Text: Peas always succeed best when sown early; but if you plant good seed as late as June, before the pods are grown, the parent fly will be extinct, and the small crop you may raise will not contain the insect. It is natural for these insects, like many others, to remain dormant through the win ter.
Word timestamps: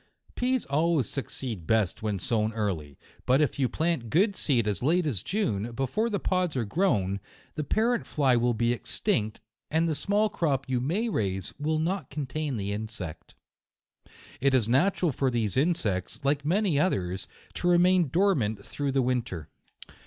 Peas 0.33 0.65
always 0.65 1.07
succeed 1.07 1.67
best 1.67 2.01
when 2.01 2.17
sown 2.17 2.51
early; 2.53 2.97
but 3.27 3.39
if 3.39 3.59
you 3.59 3.69
plant 3.69 4.09
good 4.09 4.35
seed 4.35 4.67
as 4.67 4.81
late 4.81 5.05
as 5.05 5.21
June, 5.21 5.73
before 5.73 6.09
the 6.09 6.17
pods 6.19 6.57
are 6.57 6.65
grown, 6.65 7.19
the 7.53 7.63
parent 7.63 8.07
fly 8.07 8.35
will 8.35 8.55
be 8.55 8.73
extinct, 8.73 9.41
and 9.69 9.87
the 9.87 9.93
small 9.93 10.27
crop 10.27 10.67
you 10.67 10.81
may 10.81 11.07
raise 11.07 11.53
will 11.59 11.77
not 11.77 12.09
contain 12.09 12.57
the 12.57 12.71
insect. 12.71 13.35
It 14.39 14.55
is 14.55 14.67
natural 14.67 15.11
for 15.11 15.29
these 15.29 15.55
insects, 15.55 16.19
like 16.25 16.43
many 16.43 16.79
others, 16.79 17.27
to 17.53 17.67
remain 17.67 18.07
dormant 18.07 18.65
through 18.65 18.93
the 18.93 19.03
win 19.03 19.21
ter. 19.21 19.49